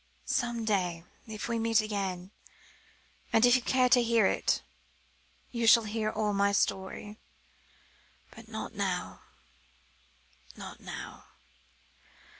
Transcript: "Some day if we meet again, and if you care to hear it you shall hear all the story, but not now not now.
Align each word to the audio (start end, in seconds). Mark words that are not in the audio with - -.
"Some 0.25 0.65
day 0.65 1.03
if 1.27 1.47
we 1.47 1.59
meet 1.59 1.79
again, 1.79 2.31
and 3.31 3.45
if 3.45 3.55
you 3.55 3.61
care 3.61 3.87
to 3.89 4.01
hear 4.01 4.25
it 4.25 4.63
you 5.51 5.67
shall 5.67 5.83
hear 5.83 6.09
all 6.09 6.33
the 6.33 6.53
story, 6.53 7.19
but 8.31 8.47
not 8.47 8.73
now 8.73 9.21
not 10.57 10.79
now. 10.79 11.25